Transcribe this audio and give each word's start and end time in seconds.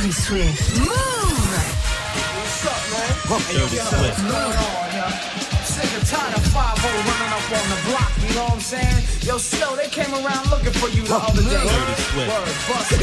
Dirty 0.00 0.12
Swift. 0.12 0.80
Move! 0.80 0.88
What's 0.88 2.64
up, 2.64 2.72
man? 2.88 3.12
Fuck 3.28 3.44
hey, 3.52 3.60
Dirty 3.60 3.76
Swift. 3.76 4.16
On, 4.16 4.32
yo. 4.96 5.04
Sick 5.60 5.92
and 5.92 6.06
tired 6.08 6.40
of 6.40 6.40
5 6.40 6.56
running 6.56 7.32
up 7.36 7.44
on 7.52 7.68
the 7.68 7.76
block, 7.84 8.08
you 8.24 8.32
know 8.32 8.48
what 8.48 8.54
I'm 8.54 8.60
saying? 8.64 9.04
Yo, 9.28 9.36
Snow, 9.36 9.76
they 9.76 9.92
came 9.92 10.08
around 10.14 10.48
looking 10.48 10.72
for 10.72 10.88
you 10.88 11.02
the 11.02 11.08
Fuck 11.12 11.28
other 11.28 11.44
day. 11.44 11.52
Dirty 11.52 12.00
Swift. 12.00 12.32
Word, 12.32 12.48
bust 12.64 12.96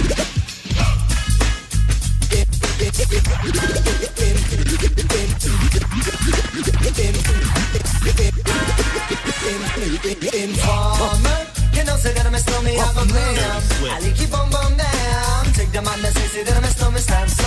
Informer, 10.34 11.46
you 11.74 11.84
know, 11.86 11.96
so 11.98 12.10
gotta 12.16 12.32
miss 12.32 12.46
me, 12.64 12.80
I'm 12.80 12.98
a 12.98 13.06
player. 13.06 13.62
I 13.86 14.14
keep 14.18 14.34
on, 14.34 14.50
bomb 14.50 14.76
down. 14.78 15.46
Take 15.54 15.72
the 15.72 15.82
man 15.84 16.02
that 16.02 16.14
says 16.14 16.36
it, 16.36 16.67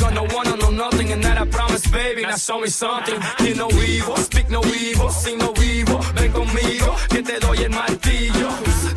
got 0.00 0.14
no 0.14 0.24
one 0.34 0.48
or 0.48 0.56
no 0.56 0.70
nothing, 0.70 1.12
and 1.12 1.22
that 1.22 1.38
I 1.38 1.44
promise, 1.44 1.86
baby. 1.90 2.22
Now 2.22 2.36
show 2.36 2.58
me 2.58 2.68
something. 2.68 3.20
No 3.56 3.68
evil, 3.68 4.16
speak 4.16 4.48
no 4.50 4.62
evil, 4.64 5.10
sing 5.10 5.38
no 5.38 5.52
evil. 5.62 6.00
Ven 6.14 6.32
conmigo, 6.32 6.96
que 7.08 7.22
te 7.22 7.38
doy 7.38 7.58
el 7.58 7.70
martillo. 7.70 8.48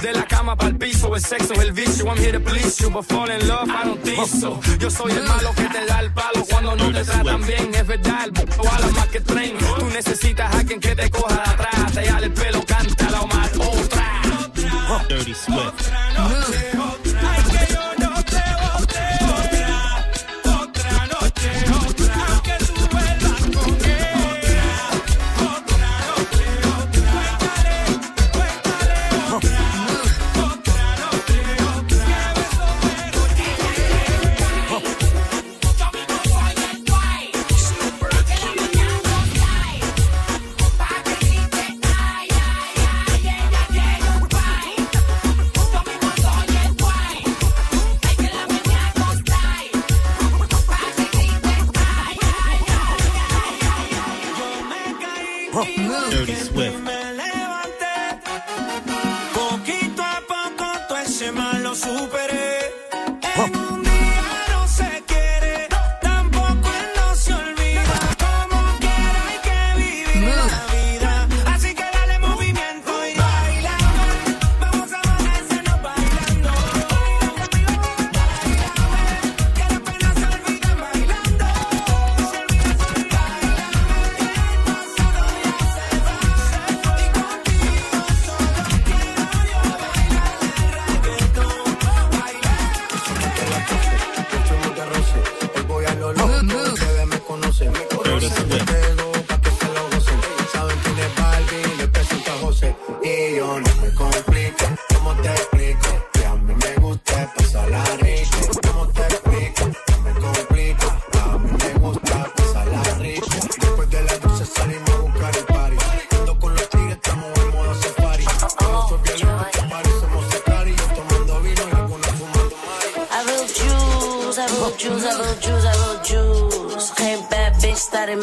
De 0.02 0.14
la 0.14 0.26
cama 0.26 0.56
para 0.56 0.70
el 0.70 0.78
piso, 0.78 1.14
el 1.16 1.22
sexo 1.22 1.54
es 1.54 1.60
el 1.60 1.72
vicio. 1.74 2.06
I'm 2.08 2.18
here 2.18 2.32
to 2.32 2.40
please 2.40 2.80
you, 2.82 2.90
but 2.90 3.04
fall 3.06 3.30
in 3.30 3.48
love, 3.48 3.70
I 3.70 3.84
don't 3.84 4.02
think 4.02 4.26
so. 4.28 4.60
Yo 4.80 4.90
soy 4.90 5.12
el 5.12 5.24
malo 5.24 5.52
que 5.56 5.68
te 5.70 5.86
da 5.86 6.00
el 6.00 6.12
palo 6.14 6.46
cuando 6.50 6.76
no 6.76 6.92
te 6.92 7.04
tratan 7.04 7.46
bien. 7.46 7.74
Es 7.76 7.88
verdad, 7.88 8.26
el 8.26 8.32
bobo 8.32 8.70
a 8.72 8.80
la 8.80 8.88
más 8.88 9.08
que 9.08 9.20
tren. 9.20 9.58
Tú 9.80 9.86
necesitas 9.88 10.56
a 10.56 10.64
quien 10.64 10.80
que 10.80 10.96
te 10.96 11.10
coja 11.10 11.36
de 11.36 11.42
atrás, 11.42 11.94
te 11.94 12.06
jale 12.06 12.26
el 12.28 12.34
pelo, 12.34 12.64
cántala 12.66 13.22
o 13.22 13.28
más. 13.28 13.52
Otra. 13.58 14.22
Dirty 15.10 15.34
Swift. 15.34 15.58
Otra 15.58 16.12
noche, 16.12 16.72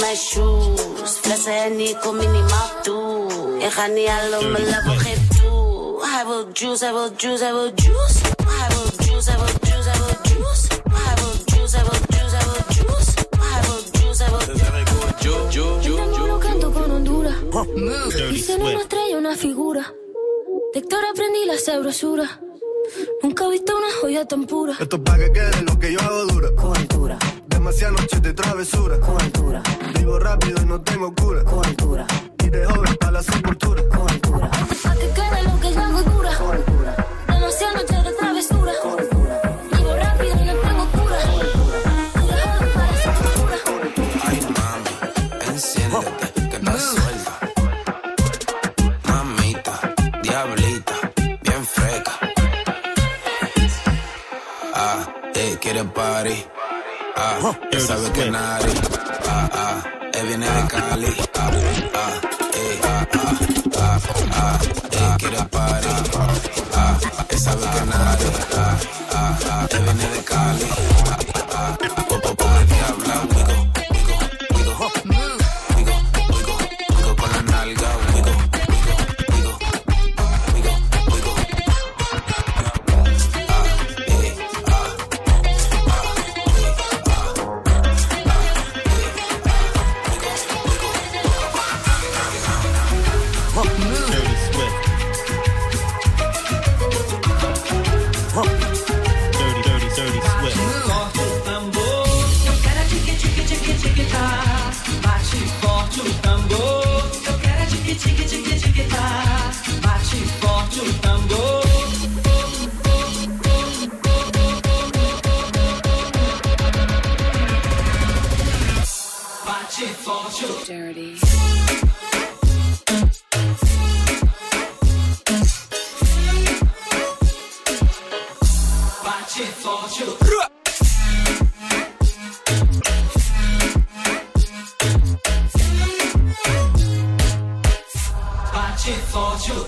my 0.00 0.14
shoes. 0.14 1.19
Flessen 1.23 1.52
en 1.52 1.76
Nico 1.76 2.12
minimaal 2.12 2.70
toe. 2.82 3.58
En 3.61 3.70
ga 3.70 3.87
niet 3.87 4.08
alom 4.08 4.50
mijn 4.50 4.64
level 4.64 4.97
geef 4.97 5.29
toe. 5.41 6.05
Hij 6.06 6.25
juice, 6.52 6.85
hij 6.85 6.93
wil 6.93 7.11
juice, 7.17 7.44
hij 7.44 7.52
wil 7.52 7.70
juice. 7.75 8.19
Hij 8.47 8.69
wil 8.69 9.06
juice, 9.06 9.31
hij 9.31 9.38
wil 9.38 9.55
juice, 9.69 9.91
hij 9.91 9.99
wil 9.99 10.14
juice. 10.23 10.67
Hij 10.85 11.14
wil 11.20 11.32
juice, 11.44 11.76
hij 11.76 11.85
wil 11.85 12.00
juice, 12.08 12.37
hij 12.37 12.44
wil 12.44 12.62
juice. 12.76 13.12
Hij 13.41 13.61
wil 13.67 13.81
juice, 14.00 14.23
hij 14.23 14.85
wil 14.85 15.05
juice. 15.19 15.58
Yo 15.58 15.97
tengo 15.97 16.35
un 16.35 16.41
canto 16.41 16.70
con 16.70 16.91
Honduras. 16.91 17.35
Hice 18.31 18.56
una 18.56 18.81
estrella, 18.81 19.17
una 19.17 19.37
figura. 19.37 19.94
De 20.73 20.81
aprendí 21.11 21.44
la 21.47 21.58
sabrosura. 21.58 22.41
Nunca 23.23 23.44
he 23.44 23.50
visto 23.50 23.76
una 23.76 23.91
joya 24.00 24.25
tan 24.25 24.47
pura. 24.47 24.75
Esto 24.79 24.97
es 24.97 25.02
para 25.02 25.19
que 25.19 25.32
quede 25.32 25.62
lo 25.62 25.79
que 25.79 25.93
yo 25.93 26.00
hago 26.00 26.25
dura. 26.26 26.49
Con 26.56 26.76
altura 26.76 27.19
Demasiadas 27.61 28.01
noches 28.01 28.23
de 28.23 28.33
travesura. 28.33 28.99
con 29.01 29.21
altura, 29.21 29.62
Vivo 29.99 30.19
rápido 30.19 30.62
y 30.62 30.65
no 30.65 30.81
tengo 30.81 31.15
cura. 31.15 31.45
con 31.45 31.62
altura, 31.62 32.07
Y 32.43 32.49
de 32.49 32.65
joven 32.65 32.97
para 32.99 33.12
la 33.12 33.23
sepultura. 33.23 33.83
con 33.91 34.09
altura, 34.11 34.51
Pa' 34.83 34.95
que 34.95 35.09
quede 35.11 35.43
lo 35.43 35.61
que 35.61 35.75
yo 35.75 35.81
hago 35.83 36.03
dura. 36.05 36.37
con 36.39 36.53
altura, 36.57 36.97
Demasiadas 37.29 37.75
noches 37.83 38.05
de 38.05 38.12
travesura. 38.15 38.73
con 38.83 38.99
altura. 38.99 39.43
Vivo 39.77 39.95
rápido 39.95 40.35
y 40.41 40.45
no 40.47 40.55
tengo 40.55 40.85
cura. 40.97 41.19
Y 41.35 42.27
de 42.31 42.41
joven 42.41 42.71
para 42.75 42.95
esa 42.99 43.12
cultura. 43.21 43.57
Ay, 44.25 44.41
mami, 44.57 45.53
enciéndete, 45.53 46.49
que 46.49 46.57
estás 46.57 46.83
suelta. 46.83 47.33
Mamita, 49.05 49.75
diablita, 50.23 50.95
bien 51.43 51.65
freca. 51.67 52.12
Ah, 54.75 55.07
eh, 55.35 55.59
quiere 55.61 55.85
party. 55.85 56.47
Ah, 57.22 57.52
ya 57.72 57.81
sabe 57.81 58.08
que 58.12 58.31
nadie. 58.31 58.75
Ah, 59.28 59.49
ah, 59.52 59.76
eh, 60.14 60.22
viene 60.26 60.46
de 60.56 60.62
Cali. 60.72 61.12
Ah, 61.34 61.50
ah, 62.02 62.14
eh, 62.61 62.81
ah, 62.82 63.06
ah, 63.12 63.34
ah, 63.76 63.99
ah, 64.40 64.58
eh, 64.90 65.17
quiere 65.19 65.44
party. 65.52 65.88
Ah, 66.75 66.94
sabe 67.44 67.67
que 67.75 67.82
nadie. 67.93 68.31
Ah, 68.56 68.76
ah, 69.12 69.38
ah, 69.52 69.67
eh, 69.70 69.81
viene 69.84 70.06
de 70.14 70.20
Cali. 70.31 71.00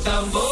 Tambor. 0.05 0.52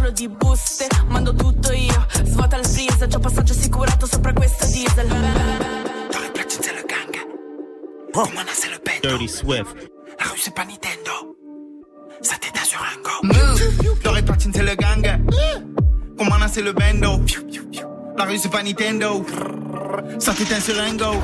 parlo 0.00 0.10
di 0.12 0.28
buste, 0.28 0.86
mando 1.08 1.34
tutto 1.34 1.72
io. 1.72 2.06
Svuota 2.24 2.56
il 2.56 2.64
freezer, 2.64 3.06
c'ho 3.06 3.18
passaggio 3.18 3.52
assicurato 3.52 4.06
sopra 4.06 4.32
questo 4.32 4.64
diesel. 4.66 5.08
Dans 5.08 6.22
les 6.22 6.30
platines, 6.32 6.62
c'est 6.62 6.74
le 6.74 6.82
gang. 6.86 7.14
Oh. 8.14 8.24
Mon 8.34 8.40
nom, 8.40 8.52
c'est 8.52 8.70
le. 8.70 8.78
Dirty 9.02 9.28
Swift. 9.28 9.76
La 10.18 10.26
russa 10.26 10.44
c'est 10.44 10.54
pas 10.54 10.66
Sa 12.22 12.32
Ça 12.32 12.36
t'éteint 12.38 12.64
sur 12.64 12.80
un 12.80 12.96
go. 13.02 13.10
Move. 13.22 14.02
Dans 14.02 14.12
les 14.12 14.22
platines, 14.22 14.52
c'est 14.54 14.62
le 14.62 14.74
gang. 14.74 15.20
Mon 16.18 16.38
nom, 16.38 16.46
c'est 16.50 16.62
le 16.62 16.72
bendo. 16.72 17.20
La 18.16 18.24
russa 18.24 18.42
c'est 18.42 18.50
pas 18.50 18.62
Sa 20.18 20.32
Ça 20.32 20.34
t'éteint 20.34 20.60
sur 20.60 20.80
un 20.80 20.94
go. 20.94 21.20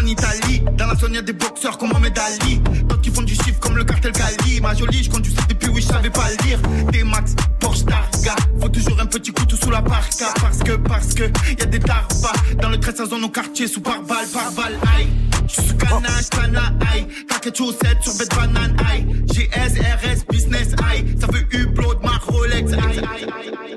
En 0.00 0.06
Italie, 0.06 0.62
dans 0.76 0.86
la 0.86 0.94
zone 0.94 1.14
y'a 1.14 1.22
des 1.22 1.32
boxeurs 1.32 1.76
comme 1.78 1.90
Mohamed 1.90 2.18
Ali. 2.18 2.58
D'autres 2.84 3.00
qui 3.00 3.10
font 3.10 3.22
du 3.22 3.34
chiffre 3.34 3.58
comme 3.60 3.76
le 3.76 3.84
cartel 3.84 4.12
Cali. 4.12 4.60
Ma 4.60 4.74
jolie, 4.74 5.02
je 5.02 5.10
conduis 5.10 5.34
depuis 5.48 5.68
oui, 5.68 5.82
je 5.82 5.88
savais 5.88 6.10
pas 6.10 6.28
lire. 6.44 6.58
Des 6.90 7.04
max, 7.04 7.34
Porsche 7.58 7.84
Targa. 7.84 8.34
Faut 8.60 8.68
toujours 8.68 8.98
un 9.00 9.06
petit 9.06 9.32
couteau 9.32 9.56
sous 9.56 9.70
la 9.70 9.82
parka. 9.82 10.26
Parce 10.40 10.58
que, 10.58 10.72
parce 10.72 11.14
que, 11.14 11.24
y 11.24 11.62
a 11.62 11.66
des 11.66 11.80
tarpas. 11.80 12.32
Dans 12.60 12.70
le 12.70 12.78
13 12.78 13.10
zone 13.10 13.24
au 13.24 13.28
quartier, 13.28 13.66
sous 13.68 13.80
par 13.80 14.02
balle, 14.02 14.26
par 14.32 14.52
balle, 14.52 14.78
aïe. 14.96 15.08
J'suis 15.48 15.62
sous 15.68 15.76
canage, 15.76 16.28
cana, 16.30 16.72
aïe. 16.92 17.06
T'inquiète, 17.28 17.56
chaussette 17.56 17.98
sur 18.02 18.14
bête 18.16 18.34
banane, 18.34 18.76
aïe. 18.90 19.06
GS, 19.26 19.80
RS, 19.80 20.24
business, 20.30 20.68
aïe. 20.90 21.04
Ça 21.20 21.26
veut 21.26 21.46
upload 21.52 21.98
ma 22.02 22.18
Rolex, 22.18 22.72
aïe. 22.72 22.78
aïe, 22.80 23.00
aïe, 23.00 23.52
aïe. 23.66 23.69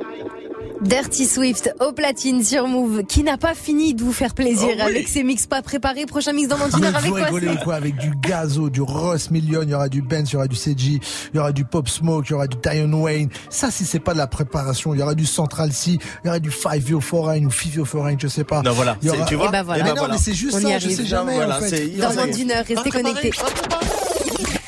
Dirty 0.83 1.25
Swift 1.25 1.73
au 1.79 1.93
platine 1.93 2.43
sur 2.43 2.67
Move 2.67 3.03
qui 3.03 3.23
n'a 3.23 3.37
pas 3.37 3.53
fini 3.55 3.93
de 3.93 4.03
vous 4.03 4.11
faire 4.11 4.33
plaisir 4.33 4.67
Oh 4.71 4.73
oui. 4.75 4.81
avec 4.91 5.07
ses 5.07 5.23
mix 5.23 5.47
pas 5.47 5.61
préparés. 5.61 6.05
Prochain 6.05 6.33
mix 6.33 6.49
dans 6.49 6.57
Mais 6.57 6.85
heure 6.87 6.95
avec 6.97 7.09
quoi 7.11 7.55
quoi 7.63 7.75
Avec 7.75 7.95
du 7.97 8.11
Gazo, 8.21 8.69
du 8.69 8.81
Ross 8.81 9.31
Million, 9.31 9.61
il 9.63 9.69
y 9.69 9.73
aura 9.73 9.87
du 9.89 10.01
Benz, 10.01 10.29
il 10.29 10.33
y 10.33 10.35
aura 10.35 10.47
du 10.47 10.55
CG, 10.55 10.99
il 11.33 11.35
y 11.35 11.39
aura 11.39 11.51
du 11.53 11.63
Pop 11.63 11.87
Smoke, 11.87 12.25
il 12.27 12.31
y 12.31 12.33
aura 12.33 12.47
du 12.47 12.57
Diane 12.61 12.93
Wayne. 12.93 13.29
Ça, 13.49 13.71
si 13.71 13.85
c'est 13.85 13.99
pas 13.99 14.13
de 14.13 14.17
la 14.17 14.27
préparation, 14.27 14.93
il 14.93 14.99
y 14.99 15.03
aura 15.03 15.15
du 15.15 15.25
Central 15.25 15.71
C, 15.71 15.91
il 16.23 16.27
y 16.27 16.29
aura 16.29 16.39
du 16.39 16.51
Five 16.51 16.89
Yo 16.89 16.99
Foreign 16.99 17.45
ou 17.45 17.49
Five 17.49 17.83
Foreign, 17.85 18.17
je 18.19 18.27
sais 18.27 18.43
pas. 18.43 18.61
Non, 18.61 18.73
voilà. 18.73 18.97
Aura- 19.07 19.25
tu 19.25 19.35
vois 19.35 19.45
Eh 19.49 19.51
ben 19.51 19.63
voilà. 19.63 19.83
Mais 19.83 19.89
Eh 19.89 19.91
ben 19.91 19.95
non, 19.95 20.01
voilà. 20.01 20.13
mais 20.15 20.19
c'est 20.19 20.33
juste 20.33 20.57
On 20.57 20.61
ça, 20.61 20.79
je 20.79 20.89
sais 20.89 21.05
jamais 21.05 21.35
Voilà, 21.35 21.57
en 21.57 21.61
fait. 21.61 21.97
Dans 21.97 22.13
moins 22.13 22.27
d'une 22.27 22.51
heure, 22.51 22.65
restez 22.67 22.89
connectés. 22.89 23.31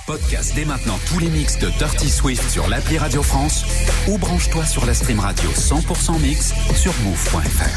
Podcast 0.06 0.54
dès 0.54 0.66
maintenant 0.66 1.00
tous 1.08 1.18
les 1.18 1.30
mix 1.30 1.58
de 1.58 1.68
Dirty 1.80 2.10
Swift 2.10 2.48
sur 2.50 2.68
l'appli 2.68 3.00
Radio 3.00 3.24
France 3.24 3.66
ou 4.08 4.20
branche-toi 4.20 4.64
sur 4.64 4.86
la 4.86 4.94
stream 4.94 5.20
radio 5.20 5.50
100% 5.50 6.22
mix 6.22 6.54
sur 6.76 6.94
move.fr. 7.04 7.70